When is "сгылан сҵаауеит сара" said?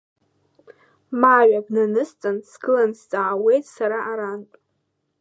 2.49-3.99